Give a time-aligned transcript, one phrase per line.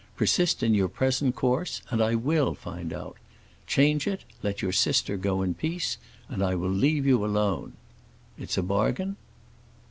[0.15, 3.17] Persist in your present course and I will find out.
[3.67, 7.73] Change it, let your sister go in peace, and I will leave you alone.
[8.35, 9.17] It's a bargain?"